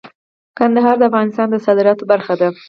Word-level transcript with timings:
کندهار 0.57 0.95
د 0.99 1.03
افغانستان 1.09 1.47
د 1.51 1.55
صادراتو 1.65 2.03
برخه 2.11 2.33
ده. 2.39 2.49